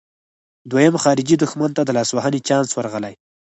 [0.71, 3.13] دویم خارجي دښمن ته د لاسوهنې چانس ورغلی.